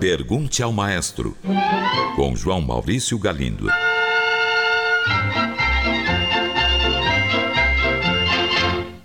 [0.00, 1.36] Pergunte ao Maestro,
[2.14, 3.68] com João Maurício Galindo.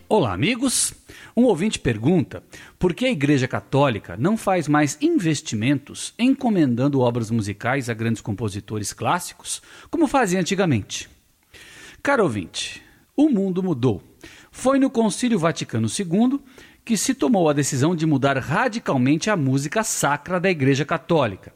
[0.08, 0.94] Olá, amigos.
[1.36, 2.44] Um ouvinte pergunta
[2.78, 8.94] por que a Igreja Católica não faz mais investimentos encomendando obras musicais a grandes compositores
[8.94, 11.10] clássicos, como fazia antigamente.
[12.04, 12.82] Caro ouvinte,
[13.16, 14.04] o mundo mudou.
[14.52, 16.40] Foi no Concílio Vaticano II
[16.84, 21.54] que se tomou a decisão de mudar radicalmente a música sacra da Igreja Católica.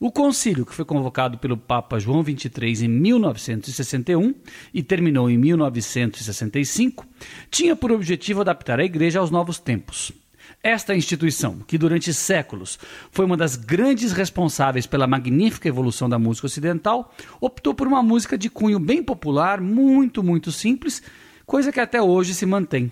[0.00, 4.34] O concílio, que foi convocado pelo Papa João XXIII em 1961
[4.74, 7.06] e terminou em 1965,
[7.50, 10.12] tinha por objetivo adaptar a Igreja aos novos tempos.
[10.60, 12.78] Esta instituição, que durante séculos
[13.10, 18.36] foi uma das grandes responsáveis pela magnífica evolução da música ocidental, optou por uma música
[18.36, 21.02] de cunho bem popular, muito, muito simples,
[21.46, 22.90] coisa que até hoje se mantém.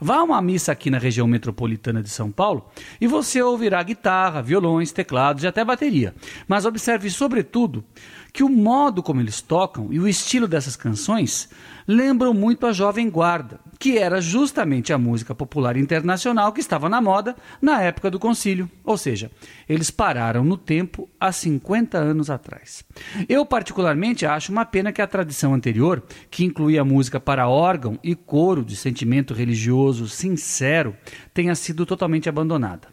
[0.00, 2.68] Vá a uma missa aqui na região metropolitana de São Paulo
[3.00, 6.14] e você ouvirá guitarra, violões, teclados e até bateria.
[6.46, 7.84] Mas observe, sobretudo,
[8.34, 11.48] que o modo como eles tocam e o estilo dessas canções
[11.86, 17.00] lembram muito a Jovem Guarda, que era justamente a música popular internacional que estava na
[17.00, 18.68] moda na época do concílio.
[18.82, 19.30] Ou seja,
[19.68, 22.84] eles pararam no tempo há 50 anos atrás.
[23.28, 28.16] Eu, particularmente, acho uma pena que a tradição anterior, que incluía música para órgão e
[28.16, 30.96] coro de sentimento religioso sincero,
[31.32, 32.88] tenha sido totalmente abandonada.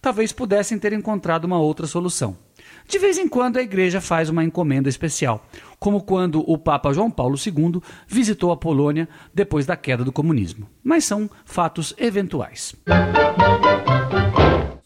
[0.00, 2.45] Talvez pudessem ter encontrado uma outra solução.
[2.88, 5.44] De vez em quando a igreja faz uma encomenda especial,
[5.78, 10.68] como quando o Papa João Paulo II visitou a Polônia depois da queda do comunismo.
[10.84, 12.74] Mas são fatos eventuais.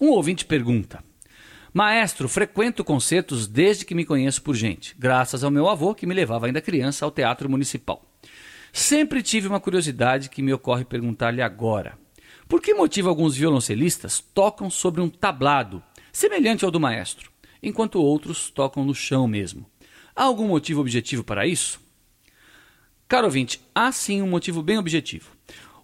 [0.01, 1.05] Um ouvinte pergunta:
[1.73, 6.15] Maestro, frequento concertos desde que me conheço por gente, graças ao meu avô que me
[6.15, 8.03] levava ainda criança ao Teatro Municipal.
[8.73, 11.99] Sempre tive uma curiosidade que me ocorre perguntar-lhe agora.
[12.49, 17.30] Por que motivo alguns violoncelistas tocam sobre um tablado, semelhante ao do maestro?
[17.63, 19.67] Enquanto outros tocam no chão mesmo.
[20.15, 21.81] Há algum motivo objetivo para isso?
[23.09, 25.31] Caro ouvinte, há sim um motivo bem objetivo.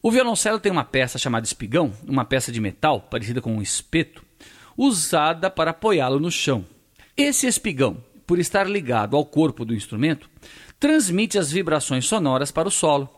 [0.02, 4.22] O violoncelo tem uma peça chamada espigão, uma peça de metal parecida com um espeto,
[4.76, 6.64] usada para apoiá-lo no chão.
[7.16, 10.30] Esse espigão, por estar ligado ao corpo do instrumento,
[10.78, 13.10] transmite as vibrações sonoras para o solo.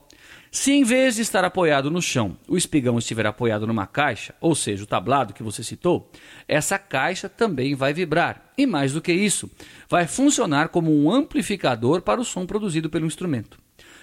[0.51, 4.55] Se em vez de estar apoiado no chão, o espigão estiver apoiado numa caixa, ou
[4.55, 6.11] seja, o tablado que você citou,
[6.47, 8.51] essa caixa também vai vibrar.
[8.57, 9.51] E mais do que isso,
[9.89, 13.59] vai funcionar como um amplificador para o som produzido pelo instrumento.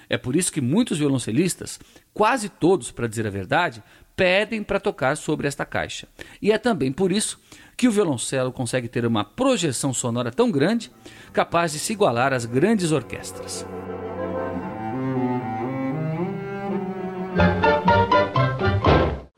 [0.08, 1.80] É por isso que muitos violoncelistas,
[2.14, 3.82] quase todos, para dizer a verdade,
[4.16, 6.08] pedem para tocar sobre esta caixa.
[6.40, 7.40] E é também por isso
[7.76, 10.92] que o violoncelo consegue ter uma projeção sonora tão grande,
[11.34, 13.66] capaz de se igualar às grandes orquestras.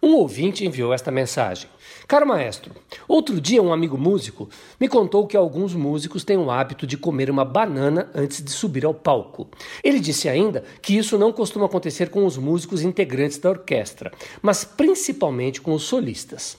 [0.01, 1.69] Um ouvinte enviou esta mensagem.
[2.07, 2.73] Caro maestro,
[3.07, 4.49] outro dia um amigo músico
[4.79, 8.85] me contou que alguns músicos têm o hábito de comer uma banana antes de subir
[8.85, 9.49] ao palco.
[9.83, 14.63] Ele disse ainda que isso não costuma acontecer com os músicos integrantes da orquestra, mas
[14.63, 16.57] principalmente com os solistas.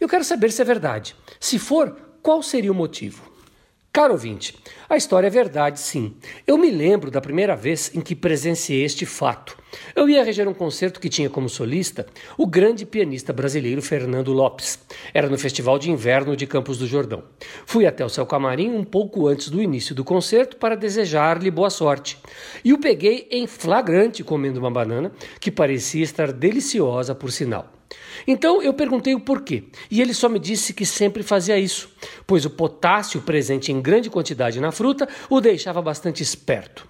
[0.00, 1.14] Eu quero saber se é verdade.
[1.38, 3.27] Se for, qual seria o motivo?
[3.90, 4.54] Caro ouvinte,
[4.88, 6.14] a história é verdade, sim.
[6.46, 9.56] Eu me lembro da primeira vez em que presenciei este fato.
[9.96, 12.06] Eu ia reger um concerto que tinha como solista
[12.36, 14.78] o grande pianista brasileiro Fernando Lopes.
[15.12, 17.24] Era no Festival de Inverno de Campos do Jordão.
[17.66, 21.70] Fui até o seu camarim um pouco antes do início do concerto para desejar-lhe boa
[21.70, 22.18] sorte.
[22.64, 25.10] E o peguei em flagrante comendo uma banana
[25.40, 27.77] que parecia estar deliciosa por sinal.
[28.26, 31.90] Então eu perguntei o porquê, e ele só me disse que sempre fazia isso,
[32.26, 36.86] pois o potássio presente em grande quantidade na fruta o deixava bastante esperto.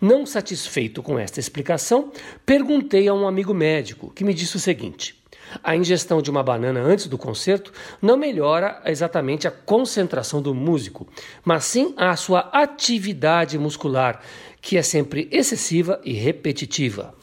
[0.00, 2.10] Não satisfeito com esta explicação,
[2.44, 5.22] perguntei a um amigo médico, que me disse o seguinte:
[5.62, 11.06] a ingestão de uma banana antes do concerto não melhora exatamente a concentração do músico,
[11.44, 14.20] mas sim a sua atividade muscular,
[14.60, 17.14] que é sempre excessiva e repetitiva.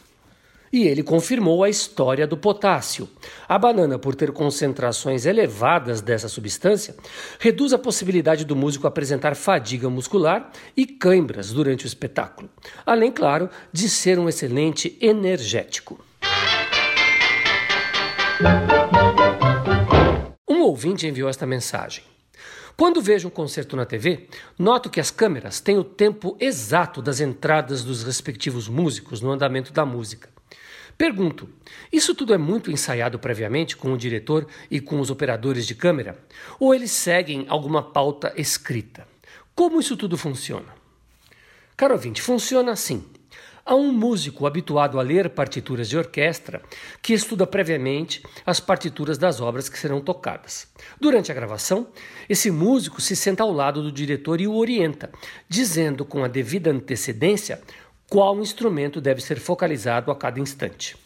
[0.72, 3.09] E ele confirmou a história do potássio.
[3.47, 6.96] A banana, por ter concentrações elevadas dessa substância,
[7.39, 12.50] reduz a possibilidade do músico apresentar fadiga muscular e cãibras durante o espetáculo,
[12.86, 16.00] além, claro, de ser um excelente energético.
[20.48, 22.04] Um ouvinte enviou esta mensagem.
[22.77, 27.19] Quando vejo um concerto na TV, noto que as câmeras têm o tempo exato das
[27.19, 30.30] entradas dos respectivos músicos no andamento da música.
[31.00, 31.48] Pergunto:
[31.94, 36.19] isso tudo é muito ensaiado previamente com o diretor e com os operadores de câmera?
[36.60, 39.07] Ou eles seguem alguma pauta escrita?
[39.56, 40.68] Como isso tudo funciona?
[41.78, 43.06] Caro ouvinte, funciona assim.
[43.66, 46.62] Há um músico habituado a ler partituras de orquestra
[47.01, 50.68] que estuda previamente as partituras das obras que serão tocadas.
[51.00, 51.88] Durante a gravação,
[52.28, 55.10] esse músico se senta ao lado do diretor e o orienta,
[55.48, 57.62] dizendo com a devida antecedência
[58.10, 60.98] qual instrumento deve ser focalizado a cada instante.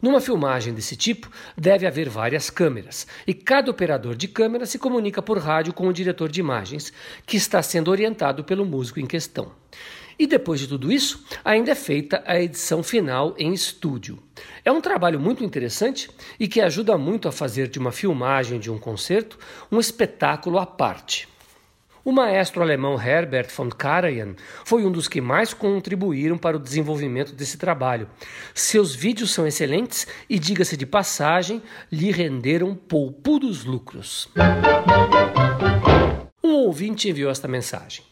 [0.00, 5.22] Numa filmagem desse tipo, deve haver várias câmeras, e cada operador de câmera se comunica
[5.22, 6.92] por rádio com o diretor de imagens,
[7.26, 9.50] que está sendo orientado pelo músico em questão.
[10.16, 14.22] E depois de tudo isso, ainda é feita a edição final em estúdio.
[14.64, 16.08] É um trabalho muito interessante
[16.38, 19.38] e que ajuda muito a fazer de uma filmagem de um concerto
[19.72, 21.26] um espetáculo à parte.
[22.04, 27.32] O maestro alemão Herbert von Karajan foi um dos que mais contribuíram para o desenvolvimento
[27.32, 28.10] desse trabalho.
[28.52, 34.28] Seus vídeos são excelentes e, diga-se de passagem, lhe renderam poupudos lucros.
[36.42, 38.04] Um ouvinte enviou esta mensagem.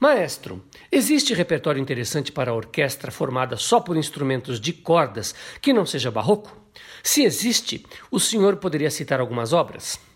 [0.00, 5.32] Maestro, existe repertório interessante para a orquestra formada só por instrumentos de cordas
[5.62, 6.56] que não seja barroco?
[7.04, 10.07] Se existe, o senhor poderia citar algumas obras?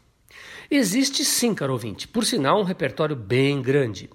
[0.71, 4.09] Existe sim, caro ouvinte, por sinal, um repertório bem grande.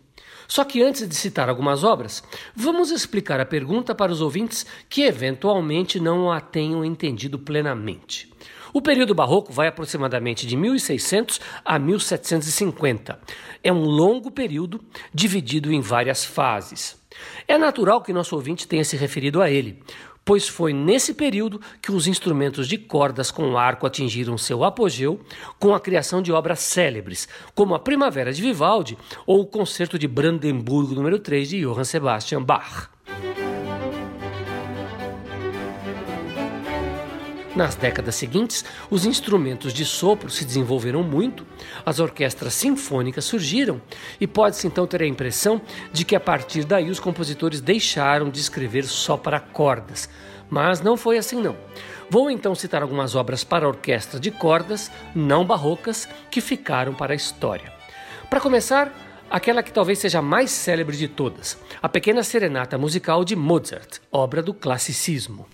[0.48, 2.24] Só que antes de citar algumas obras,
[2.56, 8.32] vamos explicar a pergunta para os ouvintes que eventualmente não a tenham entendido plenamente.
[8.74, 13.20] O período barroco vai aproximadamente de 1600 a 1750.
[13.64, 14.80] É um longo período
[15.14, 17.02] dividido em várias fases.
[17.48, 19.82] É natural que nosso ouvinte tenha se referido a ele,
[20.28, 25.22] pois foi nesse período que os instrumentos de cordas com arco atingiram seu apogeu
[25.58, 30.06] com a criação de obras célebres, como a Primavera de Vivaldi ou o Concerto de
[30.06, 32.97] Brandemburgo número 3 de Johann Sebastian Bach.
[37.58, 41.44] Nas décadas seguintes, os instrumentos de sopro se desenvolveram muito,
[41.84, 43.82] as orquestras sinfônicas surgiram,
[44.22, 45.60] e pode-se então ter a impressão
[45.92, 50.08] de que a partir daí os compositores deixaram de escrever só para cordas.
[50.52, 51.58] Mas não foi assim não.
[52.12, 57.16] Vou então citar algumas obras para orquestra de cordas, não barrocas, que ficaram para a
[57.16, 57.74] história.
[58.30, 58.94] Para começar,
[59.32, 63.98] aquela que talvez seja a mais célebre de todas, a Pequena Serenata Musical de Mozart,
[64.12, 65.48] obra do classicismo.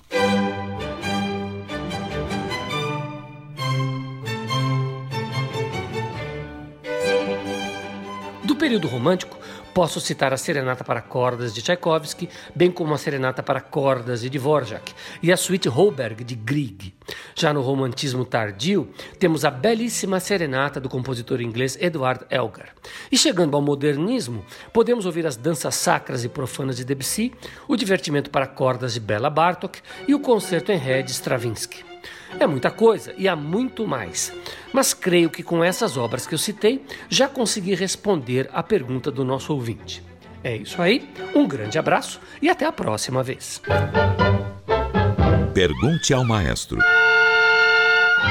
[8.63, 9.37] Período romântico,
[9.73, 14.29] posso citar a Serenata para Cordas de Tchaikovsky, bem como a Serenata para Cordas de
[14.29, 16.93] Dvorak e a Suite Holberg de Grieg.
[17.35, 18.87] Já no romantismo tardio,
[19.19, 22.69] temos a belíssima Serenata do compositor inglês Edward Elgar.
[23.11, 27.33] E chegando ao modernismo, podemos ouvir as danças sacras e profanas de Debussy,
[27.67, 31.92] o divertimento para cordas de Bela Bartok e o concerto em ré de Stravinsky.
[32.39, 34.33] É muita coisa e há muito mais.
[34.71, 39.23] Mas creio que com essas obras que eu citei, já consegui responder à pergunta do
[39.23, 40.03] nosso ouvinte.
[40.43, 43.61] É isso aí, um grande abraço e até a próxima vez.
[45.53, 46.79] Pergunte ao maestro.